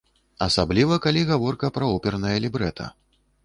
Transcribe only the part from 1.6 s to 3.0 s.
пра опернае лібрэта.